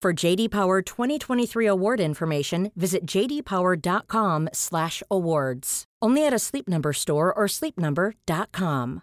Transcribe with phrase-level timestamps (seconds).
[0.00, 5.84] For JD Power 2023 award information, visit jdpower.com/awards.
[6.00, 9.02] Only at a Sleep Number store or sleepnumber.com.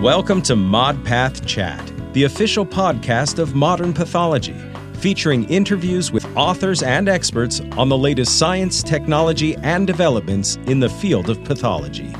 [0.00, 4.54] Welcome to ModPath Chat, the official podcast of modern pathology,
[5.00, 10.88] featuring interviews with authors and experts on the latest science, technology, and developments in the
[10.88, 12.14] field of pathology.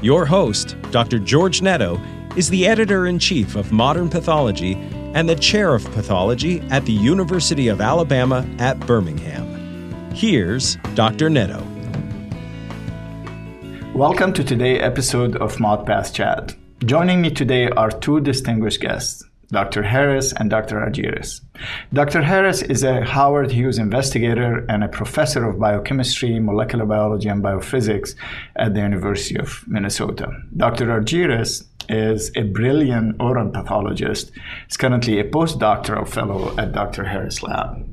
[0.00, 1.18] Your host, Dr.
[1.18, 2.00] George Netto,
[2.40, 4.72] is the editor in chief of Modern Pathology
[5.12, 10.10] and the chair of pathology at the University of Alabama at Birmingham.
[10.14, 11.28] Here's Dr.
[11.28, 11.62] Netto.
[13.94, 16.56] Welcome to today's episode of ModPath Chat.
[16.82, 19.82] Joining me today are two distinguished guests, Dr.
[19.82, 20.76] Harris and Dr.
[20.76, 21.40] Argyris.
[21.92, 22.22] Dr.
[22.22, 28.14] Harris is a Howard Hughes investigator and a professor of biochemistry, molecular biology, and biophysics
[28.56, 30.30] at the University of Minnesota.
[30.56, 30.86] Dr.
[30.86, 34.30] Argyris is a brilliant oral pathologist.
[34.66, 37.04] He's currently a postdoctoral fellow at Dr.
[37.04, 37.84] Harris Lab.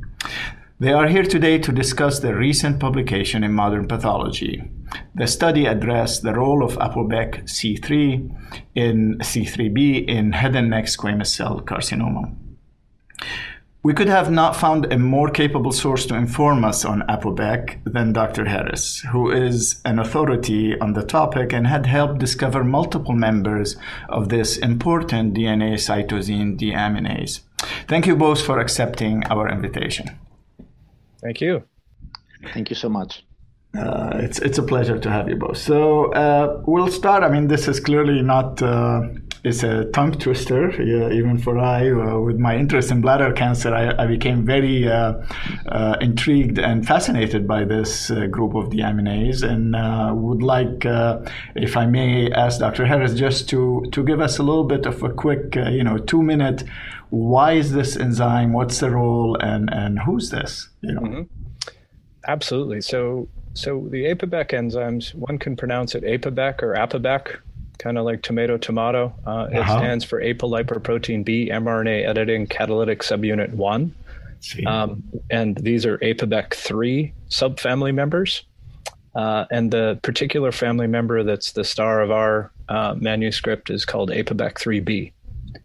[0.80, 4.70] They are here today to discuss the recent publication in Modern Pathology.
[5.16, 11.36] The study addressed the role of APOBEC C3 in C3b in head and neck squamous
[11.36, 12.32] cell carcinoma.
[13.82, 18.14] We could have not found a more capable source to inform us on APOBEC than
[18.14, 18.46] Dr.
[18.46, 23.78] Harris, who is an authority on the topic and had helped discover multiple members
[24.10, 27.40] of this important DNA cytosine deaminase.
[27.88, 30.20] Thank you both for accepting our invitation.
[31.22, 31.64] Thank you.
[32.54, 33.24] Thank you so much.
[33.78, 35.58] Uh, it's it's a pleasure to have you both.
[35.58, 37.24] So uh, we'll start.
[37.24, 39.02] I mean, this is clearly not uh,
[39.48, 40.70] it's a tongue twister.
[40.82, 44.88] Yeah, even for I, uh, with my interest in bladder cancer, I, I became very
[44.88, 45.14] uh,
[45.68, 49.74] uh, intrigued and fascinated by this group of deaminase, and
[50.22, 50.86] would like,
[51.56, 52.86] if I may, ask Dr.
[52.86, 56.22] Harris just to to give us a little bit of a quick, you know, two
[56.22, 56.64] minute.
[57.10, 58.52] Why is this enzyme?
[58.52, 59.38] What's the role?
[59.40, 60.70] And and who's this?
[60.82, 61.02] You know.
[61.02, 61.22] Mm-hmm.
[62.28, 62.82] Absolutely.
[62.82, 67.38] So so the APOBEC enzymes, one can pronounce it APOBEC or APOBEC,
[67.78, 69.14] kind of like tomato tomato.
[69.26, 69.60] Uh, uh-huh.
[69.60, 73.94] It stands for apolipoprotein B mRNA editing catalytic subunit one.
[74.66, 78.44] Um, and these are APOBEC 3 subfamily members.
[79.16, 84.12] Uh, and the particular family member that's the star of our uh, manuscript is called
[84.12, 85.12] APOBEC 3b.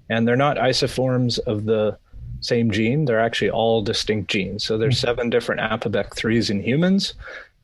[0.09, 1.99] And they're not isoforms of the
[2.41, 4.65] same gene, they're actually all distinct genes.
[4.65, 5.07] So there's mm-hmm.
[5.07, 7.15] seven different APOBEC 3s in humans,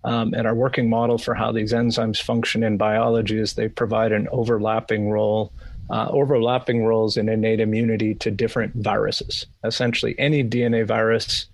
[0.05, 4.13] um, and our working model for how these enzymes function in biology is they provide
[4.13, 5.53] an overlapping role,
[5.91, 9.47] uh, overlapping roles in innate immunity to different viruses.
[9.65, 11.47] Essentially, any DNA virus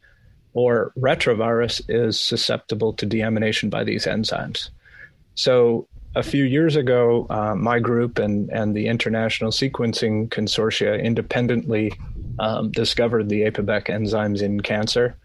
[0.53, 4.71] or retrovirus is susceptible to deamination by these enzymes.
[5.34, 11.93] So, a few years ago, uh, my group and, and the International Sequencing Consortia independently
[12.38, 15.16] um, discovered the APOBEC enzymes in cancer.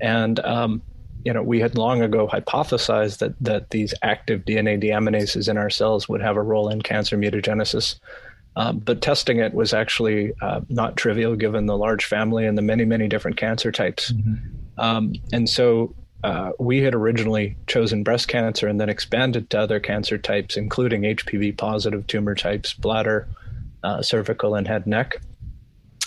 [0.00, 0.80] And um,
[1.24, 5.70] you know, we had long ago hypothesized that that these active DNA deaminases in our
[5.70, 7.98] cells would have a role in cancer mutagenesis.
[8.56, 12.62] Um, but testing it was actually uh, not trivial given the large family and the
[12.62, 14.12] many, many different cancer types.
[14.12, 14.80] Mm-hmm.
[14.80, 15.94] Um, and so
[16.24, 21.02] uh, we had originally chosen breast cancer and then expanded to other cancer types, including
[21.02, 23.28] HPV positive tumor types, bladder,
[23.84, 25.20] uh, cervical, and head neck.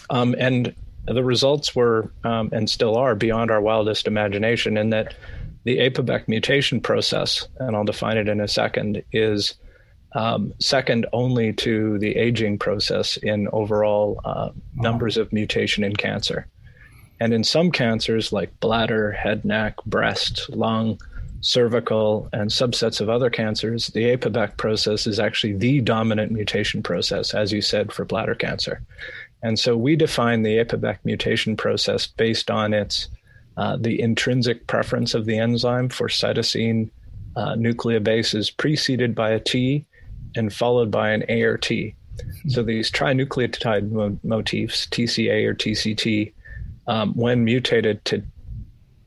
[0.10, 0.76] Um, and
[1.06, 5.16] the results were um, and still are beyond our wildest imagination in that
[5.64, 9.56] the APOBEC mutation process, and I'll define it in a second, is
[10.14, 16.48] um, second only to the aging process in overall uh, numbers of mutation in cancer.
[17.20, 21.00] And in some cancers like bladder, head, neck, breast, lung,
[21.42, 27.34] cervical, and subsets of other cancers, the APOBEC process is actually the dominant mutation process,
[27.34, 28.82] as you said, for bladder cancer.
[29.44, 33.10] And so we define the APOBEC mutation process based on its
[33.58, 36.90] uh, the intrinsic preference of the enzyme for cytosine
[37.36, 39.86] uh, nucleobase is preceded by a T
[40.36, 41.96] and followed by an A or T.
[42.48, 46.34] So these trinucleotide mo- motifs, TCA or TCT,
[46.88, 48.24] um, when mutated to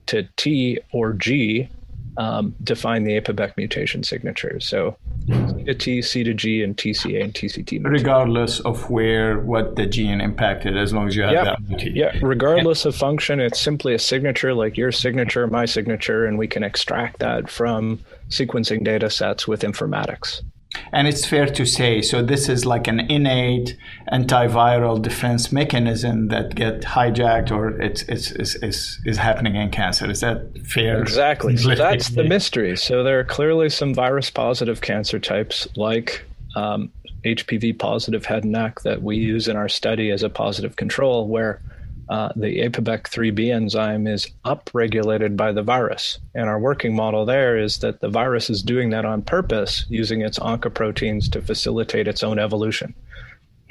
[0.07, 1.69] to T or G,
[2.17, 4.61] um, define the APOBEC mutation signature.
[4.61, 4.97] So
[5.27, 7.85] C to T, C to G, and TCA and TCT.
[7.85, 11.45] Regardless of where what the gene impacted, as long as you have yeah.
[11.45, 11.95] that motif.
[11.95, 16.47] Yeah, regardless of function, it's simply a signature like your signature, my signature, and we
[16.47, 20.43] can extract that from sequencing data sets with informatics.
[20.93, 23.77] And it's fair to say, so this is like an innate
[24.13, 30.11] antiviral defense mechanism that get hijacked or it's, it's, it's, it's is happening in cancer.
[30.11, 31.01] Is that fair?
[31.01, 31.57] Exactly.
[31.57, 32.77] So that's the mystery.
[32.77, 36.25] So there are clearly some virus positive cancer types like
[36.57, 36.93] um,
[37.25, 41.27] HPV positive head and neck that we use in our study as a positive control
[41.27, 41.61] where
[42.09, 46.19] uh, the APOBEC3B enzyme is upregulated by the virus.
[46.35, 50.21] And our working model there is that the virus is doing that on purpose, using
[50.21, 52.95] its oncoproteins to facilitate its own evolution.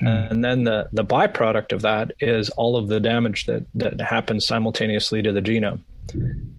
[0.02, 0.32] Mm.
[0.32, 4.46] And then the, the byproduct of that is all of the damage that, that happens
[4.46, 5.82] simultaneously to the genome.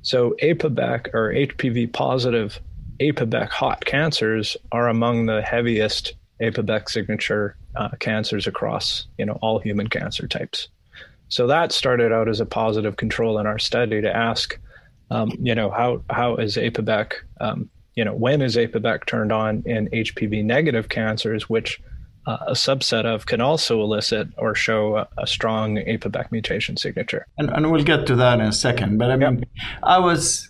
[0.03, 2.61] So APOBEC or HPV positive
[3.01, 9.59] APOBEC hot cancers are among the heaviest APOBEC signature uh, cancers across you know all
[9.59, 10.69] human cancer types.
[11.29, 14.59] So that started out as a positive control in our study to ask,
[15.11, 19.63] um, you know, how how is APOBEC, um, you know, when is APOBEC turned on
[19.67, 21.81] in HPV negative cancers, which
[22.27, 27.27] uh, a subset of can also elicit or show a, a strong APOBEC mutation signature.
[27.37, 28.99] And, and, we'll get to that in a second.
[28.99, 29.49] But I mean, yep.
[29.83, 30.49] I was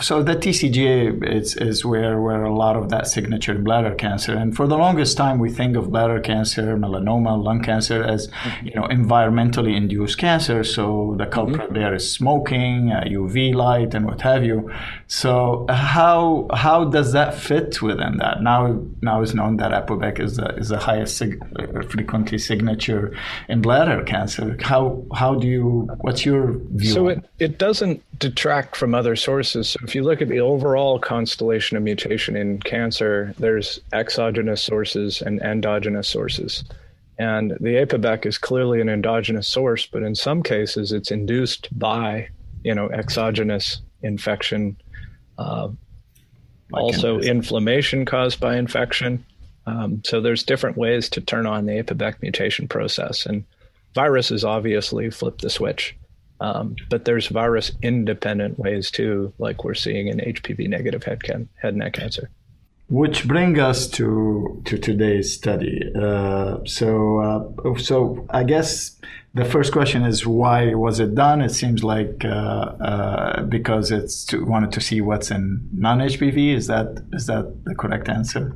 [0.00, 4.34] so the TCGA is, is where, where a lot of that signature in bladder cancer.
[4.34, 8.66] And for the longest time, we think of bladder cancer, melanoma, lung cancer as, mm-hmm.
[8.66, 10.64] you know, environmentally induced cancer.
[10.64, 11.74] So the culprit mm-hmm.
[11.74, 14.72] there is smoking, uh, UV light, and what have you.
[15.06, 18.42] So how how does that fit within that?
[18.42, 21.38] Now now it's known that APOBEC is the, is the highest sig-
[21.90, 23.14] frequently signature
[23.48, 24.56] in bladder cancer.
[24.62, 26.92] How how do you what's your view?
[26.92, 29.51] So it, it doesn't detract from other sources.
[29.52, 35.22] So if you look at the overall constellation of mutation in cancer, there's exogenous sources
[35.22, 36.64] and endogenous sources.
[37.18, 42.28] And the APOBEC is clearly an endogenous source, but in some cases it's induced by,
[42.64, 44.76] you know, exogenous infection,
[45.38, 45.68] uh,
[46.72, 49.24] also inflammation caused by infection.
[49.66, 53.44] Um, so there's different ways to turn on the APOBEC mutation process, and
[53.94, 55.94] viruses obviously flip the switch.
[56.42, 61.48] Um, but there's virus independent ways too, like we're seeing in HPV negative head, can-
[61.62, 62.30] head neck cancer.
[62.88, 65.80] Which bring us to to today's study.
[65.94, 67.20] Uh, so
[67.64, 68.98] uh, so I guess
[69.34, 71.40] the first question is why was it done?
[71.40, 72.28] It seems like uh,
[72.90, 76.54] uh because it's to, wanted to see what's in non HPV.
[76.54, 78.54] Is that is that the correct answer?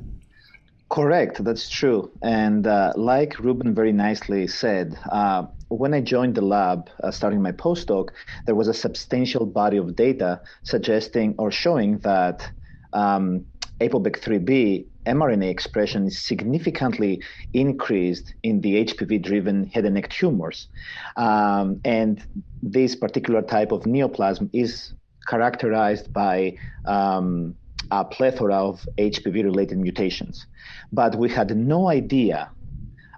[0.89, 2.13] Correct, that's true.
[2.23, 7.43] And uh, like Ruben very nicely said, uh, when I joined the lab, uh, starting
[7.43, 8.11] my postdoc,
[8.47, 12.49] there was a substantial body of data suggesting or showing that
[12.93, 13.47] um,
[13.81, 17.23] APOBEC3B mRNA expression is significantly
[17.53, 20.69] increased in the HPV-driven head and neck tumors,
[21.17, 22.25] um, and
[22.63, 24.93] this particular type of neoplasm is
[25.29, 27.55] characterized by um,
[27.91, 30.47] a plethora of HPV-related mutations.
[30.93, 32.51] But we had no idea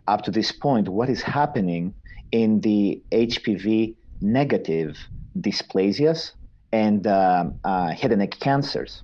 [0.07, 1.95] up to this point what is happening
[2.33, 4.97] in the HPV negative
[5.39, 6.33] dysplasias
[6.73, 9.03] and uh, uh, head and neck cancers.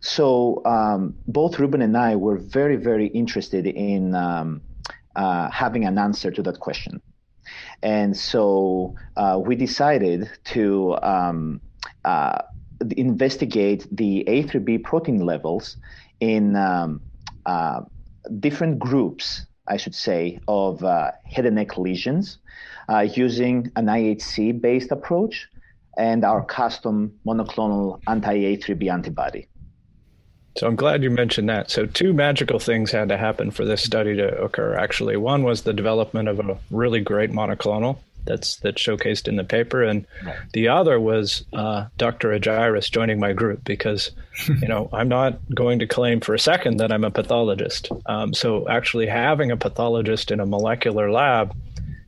[0.00, 4.60] So um, both Ruben and I were very, very interested in um,
[5.16, 7.00] uh, having an answer to that question.
[7.82, 11.60] And so uh, we decided to um,
[12.04, 12.42] uh,
[12.96, 15.76] investigate the A3B protein levels
[16.20, 17.00] in um,
[17.46, 17.80] uh,
[18.40, 22.38] different groups I should say, of uh, head and neck lesions
[22.88, 25.48] uh, using an IHC based approach
[25.98, 29.48] and our custom monoclonal anti A3B antibody.
[30.58, 31.70] So I'm glad you mentioned that.
[31.70, 34.74] So two magical things had to happen for this study to occur.
[34.74, 39.44] Actually, one was the development of a really great monoclonal that's that's showcased in the
[39.44, 40.06] paper, and
[40.52, 42.30] the other was uh, Dr.
[42.30, 44.10] Argyris joining my group because
[44.48, 47.90] you know I'm not going to claim for a second that I'm a pathologist.
[48.06, 51.56] Um, so actually having a pathologist in a molecular lab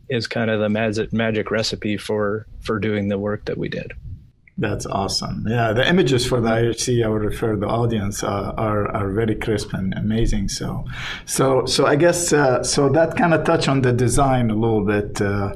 [0.09, 3.93] is kind of the magic magic recipe for for doing the work that we did.
[4.61, 5.47] That's awesome.
[5.49, 9.37] Yeah, the images for the IHC, I would refer the audience uh, are are very
[9.37, 10.49] crisp and amazing.
[10.49, 10.85] So,
[11.27, 14.85] so so I guess uh, so that kind of touch on the design a little
[14.85, 15.23] bit.
[15.23, 15.55] Uh,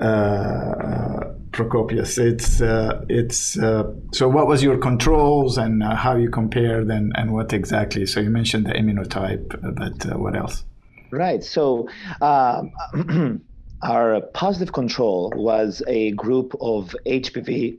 [0.00, 4.28] uh Prokopios, it's uh, it's uh, so.
[4.28, 8.06] What was your controls and how you compared and and what exactly?
[8.06, 10.64] So you mentioned the immunotype, but what else?
[11.10, 11.42] Right.
[11.42, 11.88] So.
[12.22, 13.42] Um,
[13.82, 17.78] our positive control was a group of HPV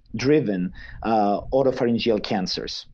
[0.16, 0.72] driven
[1.02, 1.40] uh,
[2.22, 2.86] cancers.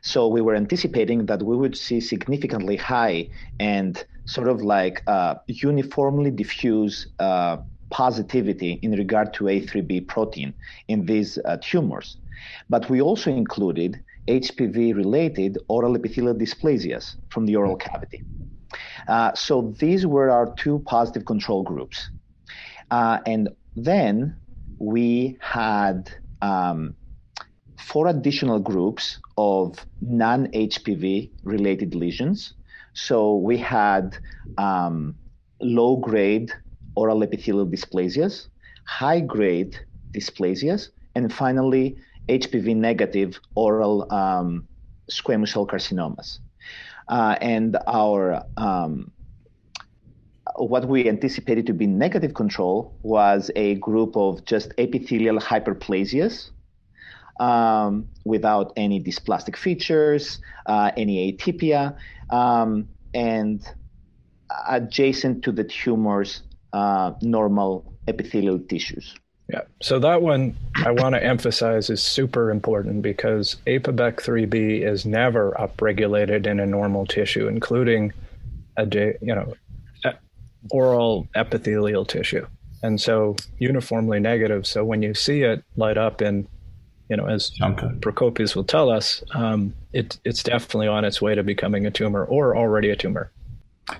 [0.00, 5.36] So we were anticipating that we would see significantly high and sort of like uh,
[5.48, 7.56] uniformly diffuse uh,
[7.92, 10.54] positivity in regard to A3B protein
[10.88, 12.16] in these uh, tumors.
[12.68, 18.22] But we also included HPV related oral epithelial dysplasias from the oral cavity.
[19.06, 22.10] Uh, so these were our two positive control groups.
[22.90, 24.36] Uh, and then
[24.78, 26.94] we had um,
[27.78, 32.54] four additional groups of non HPV related lesions.
[32.94, 34.16] So we had
[34.56, 35.16] um,
[35.60, 36.52] low grade
[36.94, 38.48] oral epithelial dysplasias,
[38.84, 39.78] high grade
[40.12, 41.96] dysplasias, and finally
[42.28, 44.66] HPV negative oral um,
[45.10, 46.38] squamous cell carcinomas.
[47.08, 49.10] Uh, and our um,
[50.56, 56.50] what we anticipated to be negative control was a group of just epithelial hyperplasias
[57.40, 61.96] um, without any dysplastic features, uh, any atypia,
[62.30, 63.66] um, and
[64.68, 66.42] adjacent to the tumor's
[66.72, 69.14] uh, normal epithelial tissues.
[69.48, 69.62] Yeah.
[69.82, 76.46] So that one I want to emphasize is super important because APOBEC3B is never upregulated
[76.46, 78.12] in a normal tissue, including
[78.76, 78.86] a
[79.20, 79.52] you know
[80.70, 82.46] oral epithelial tissue,
[82.82, 84.66] and so uniformly negative.
[84.66, 86.46] So when you see it light up in
[87.12, 87.88] you know, as okay.
[88.00, 92.24] Prokopios will tell us, um, it, it's definitely on its way to becoming a tumor
[92.24, 93.30] or already a tumor.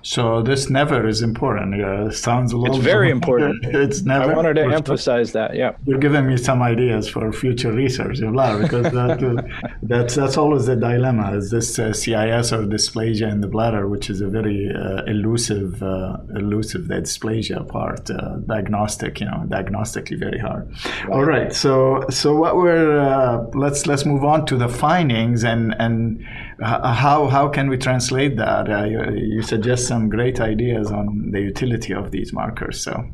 [0.02, 1.74] So this never is important.
[1.74, 2.76] It sounds a little.
[2.76, 3.64] It's very important.
[3.64, 4.32] it's never.
[4.32, 5.56] I wanted to emphasize that.
[5.56, 10.76] Yeah, you're giving me some ideas for future research, because that, that's that's always the
[10.76, 15.02] dilemma: is this uh, CIS or dysplasia in the bladder, which is a very uh,
[15.04, 19.20] elusive, uh, elusive the dysplasia part, uh, diagnostic.
[19.20, 20.70] You know, diagnostically very hard.
[20.84, 21.10] Right.
[21.10, 21.52] All right.
[21.52, 26.24] So so what we're uh, let's let's move on to the findings and and
[26.60, 28.70] how how can we translate that?
[28.70, 32.82] Uh, you, you suggest some great ideas on the utility of these markers.
[32.82, 33.04] So.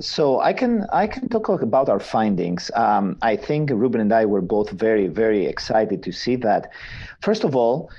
[0.00, 2.70] So I can I can talk about our findings.
[2.74, 6.70] Um, I think Ruben and I were both very very excited to see that.
[7.22, 7.90] First of all,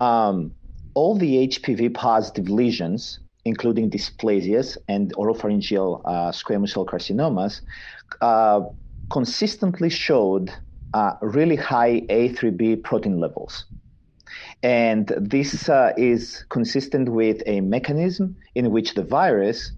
[0.00, 0.52] um,
[0.94, 7.62] all the HPV positive lesions, including dysplasias and oropharyngeal uh, squamous cell carcinomas,
[8.20, 8.60] uh,
[9.10, 10.52] consistently showed
[10.94, 13.64] uh, really high A3B protein levels.
[14.66, 19.70] And this uh, is consistent with a mechanism in which the virus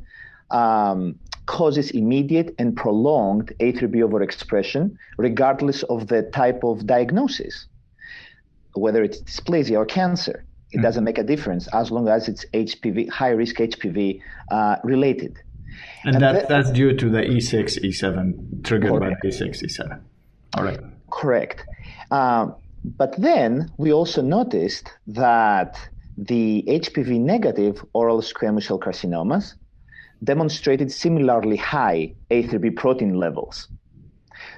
[0.51, 7.67] um, causes immediate and prolonged A3B overexpression, regardless of the type of diagnosis,
[8.73, 10.47] whether it's dysplasia or cancer.
[10.73, 10.83] It mm.
[10.85, 15.37] doesn't make a difference as long as it's HPV, high risk HPV uh, related.
[16.05, 19.23] And, and that, that, that's due to the E6, E7, triggered correct.
[19.23, 20.01] by E6, E7.
[20.55, 20.81] All right.
[21.11, 21.63] Correct.
[22.11, 22.55] Um,
[22.85, 25.79] but then we also noticed that
[26.17, 29.55] the HPV negative oral squamous cell carcinomas
[30.23, 33.69] demonstrated similarly high A3B protein levels.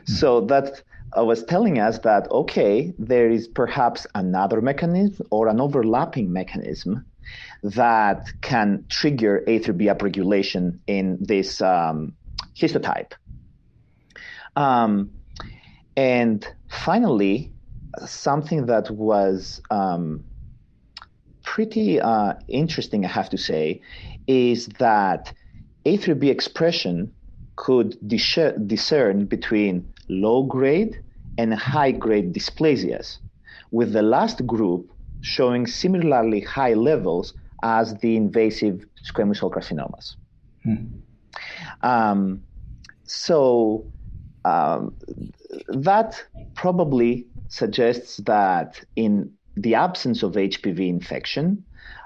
[0.06, 0.08] Mm.
[0.08, 0.82] So that
[1.16, 7.04] uh, was telling us that, okay, there is perhaps another mechanism or an overlapping mechanism
[7.62, 12.14] that can trigger A3B upregulation in this um,
[12.56, 13.12] histotype.
[14.56, 15.10] Um,
[15.96, 17.52] and finally,
[18.06, 20.25] something that was um,
[21.42, 23.80] pretty uh, interesting, I have to say,
[24.26, 25.32] is that
[25.85, 27.12] A3B expression
[27.56, 31.02] could discern between low grade
[31.38, 33.18] and high grade dysplasias,
[33.70, 34.90] with the last group
[35.23, 40.16] showing similarly high levels as the invasive squamous cell carcinomas.
[40.62, 40.87] Hmm.
[41.82, 42.42] Um,
[43.04, 43.85] so
[44.44, 44.94] um,
[45.68, 51.62] that probably suggests that in the absence of HPV infection,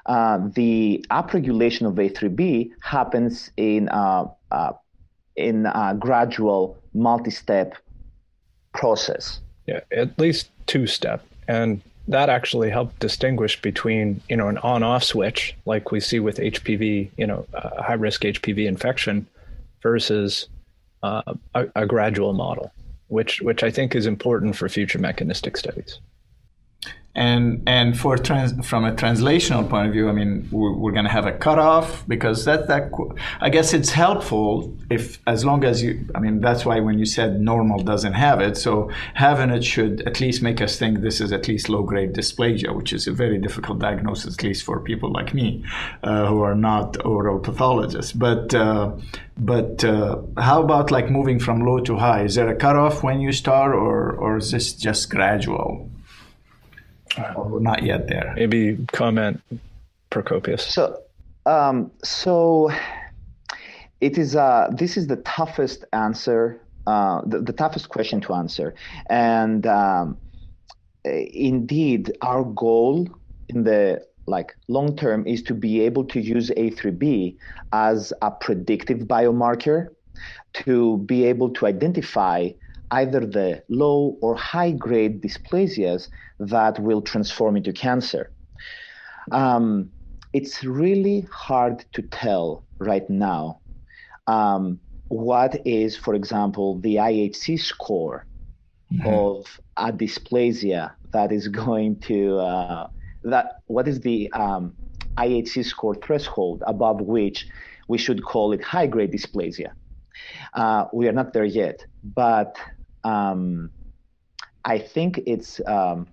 [0.06, 4.72] uh, the upregulation of A3B happens in a, uh,
[5.36, 7.74] in a gradual multi-step
[8.74, 9.40] process.
[9.66, 15.04] Yeah, at least two step, and that actually helped distinguish between you know an on-off
[15.04, 19.26] switch like we see with HPV, you know, uh, high-risk HPV infection,
[19.82, 20.48] versus
[21.02, 21.22] uh,
[21.54, 22.72] a, a gradual model.
[23.08, 26.00] Which which I think is important for future mechanistic studies
[27.16, 31.04] and and for trans, from a translational point of view, I mean, we're, we're going
[31.04, 32.90] to have a cutoff because that that
[33.40, 36.06] I guess it's helpful if as long as you.
[36.16, 40.02] I mean, that's why when you said normal doesn't have it, so having it should
[40.08, 43.12] at least make us think this is at least low grade dysplasia, which is a
[43.12, 45.64] very difficult diagnosis, at least for people like me
[46.02, 48.12] uh, who are not oral pathologists.
[48.12, 48.90] But uh,
[49.38, 52.24] but uh, how about like moving from low to high?
[52.24, 55.90] Is there a cutoff when you start, or or is this just gradual?
[57.36, 58.34] We're not yet there.
[58.36, 59.40] Maybe comment,
[60.10, 60.60] Prokopios.
[60.60, 61.00] So,
[61.46, 62.70] um, so
[64.00, 64.36] it is.
[64.36, 68.74] Uh, this is the toughest answer, uh, the, the, toughest question to answer,
[69.08, 70.16] and um,
[71.04, 73.08] indeed, our goal
[73.48, 77.36] in the like long term is to be able to use A3B
[77.72, 79.88] as a predictive biomarker
[80.54, 82.48] to be able to identify
[82.90, 88.30] either the low or high grade dysplasias that will transform into cancer.
[89.32, 89.90] Um,
[90.32, 93.60] it's really hard to tell right now
[94.26, 98.26] um, what is, for example, the IHC score
[98.92, 99.06] mm-hmm.
[99.06, 102.88] of a dysplasia that is going to uh,
[103.22, 104.74] that what is the um,
[105.16, 107.46] IHC score threshold above which
[107.88, 109.72] we should call it high grade dysplasia.
[110.54, 112.56] Uh, we are not there yet, but
[113.04, 113.70] um,
[114.64, 116.06] I think it's um,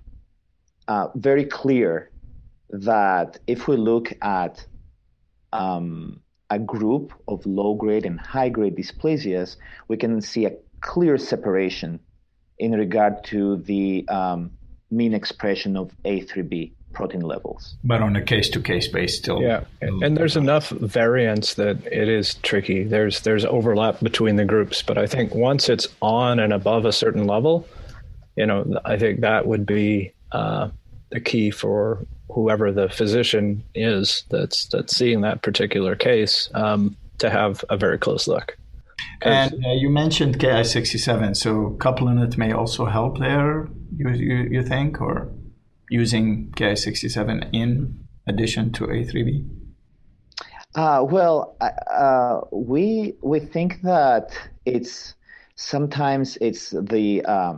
[0.87, 2.11] uh, very clear
[2.69, 4.65] that if we look at
[5.53, 9.57] um, a group of low grade and high grade dysplasias,
[9.87, 11.99] we can see a clear separation
[12.59, 14.51] in regard to the um,
[14.89, 17.75] mean expression of A3B protein levels.
[17.83, 19.41] But on a case to case basis, still.
[19.41, 22.83] Yeah, and there's enough variance that it is tricky.
[22.83, 26.91] There's there's overlap between the groups, but I think once it's on and above a
[26.91, 27.67] certain level,
[28.35, 30.69] you know, I think that would be uh,
[31.09, 37.29] the key for whoever the physician is that's that's seeing that particular case um, to
[37.29, 38.57] have a very close look.
[39.21, 43.67] And uh, you mentioned Ki67, so coupling it may also help there.
[43.95, 45.31] You you, you think or?
[45.91, 49.47] Using Ki67 in addition to A3B?
[50.73, 54.31] Uh, well, uh, we we think that
[54.65, 55.15] it's
[55.55, 57.55] sometimes it's the uh,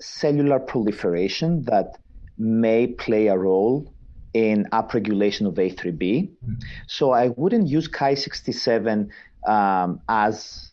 [0.00, 1.98] cellular proliferation that
[2.38, 3.92] may play a role
[4.32, 5.98] in upregulation of A3B.
[6.00, 6.54] Mm-hmm.
[6.86, 9.10] So I wouldn't use Ki67
[9.46, 10.70] um, as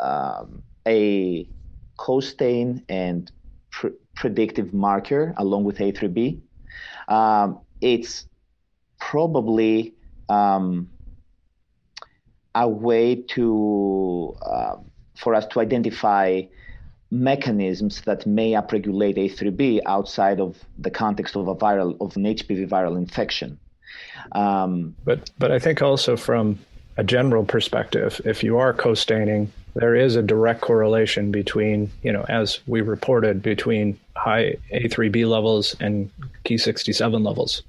[0.00, 1.48] um, a
[1.96, 3.30] costain and
[3.70, 6.40] pr- predictive marker along with A3B.
[7.08, 8.26] Um, it's
[8.98, 9.94] probably
[10.28, 10.90] um,
[12.54, 14.76] a way to uh,
[15.16, 16.42] for us to identify
[17.10, 22.68] mechanisms that may upregulate A3B outside of the context of a viral of an HPV
[22.68, 23.58] viral infection.
[24.32, 26.58] Um, but but I think also from
[26.96, 32.24] a general perspective, if you are co-staining, there is a direct correlation between, you know,
[32.28, 36.10] as we reported, between high A3B levels and
[36.44, 37.62] Ki67 levels.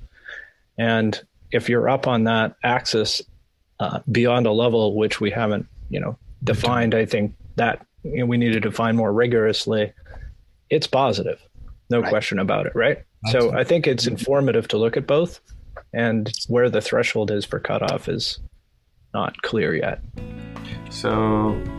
[0.78, 1.20] And
[1.52, 3.22] if you're up on that axis
[3.80, 8.26] uh, beyond a level which we haven't, you know, defined, I think that you know,
[8.26, 9.92] we need to define more rigorously,
[10.70, 11.42] it's positive.
[11.90, 12.10] No right.
[12.10, 13.04] question about it, right?
[13.26, 13.52] Absolutely.
[13.52, 15.40] So I think it's informative to look at both
[15.94, 18.40] and where the threshold is for cutoff is
[19.22, 19.98] not clear yet.
[21.02, 21.12] So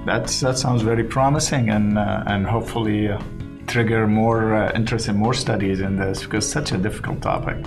[0.09, 3.18] that's that sounds very promising, and uh, and hopefully uh,
[3.66, 7.59] trigger more uh, interest in more studies in this because such a difficult topic.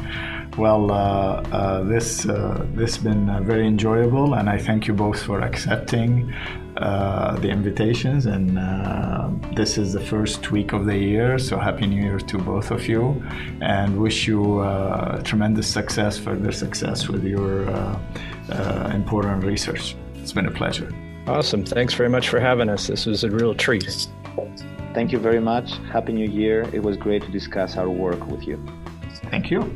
[0.58, 5.38] Well, uh, uh, this uh, this been very enjoyable, and I thank you both for
[5.42, 6.34] accepting
[6.80, 8.26] Uh, the invitations.
[8.26, 12.38] And uh, this is the first week of the year, so happy New Year to
[12.38, 13.22] both of you,
[13.60, 19.98] and wish you uh, tremendous success, further success with your uh, important research.
[20.22, 20.90] It's been a pleasure.
[21.28, 21.66] Awesome.
[21.66, 22.88] Thanks very much for having us.
[22.88, 24.08] This was a real treat.
[24.94, 25.74] Thank you very much.
[25.92, 26.62] Happy New Year.
[26.72, 28.58] It was great to discuss our work with you.
[29.30, 29.76] Thank you.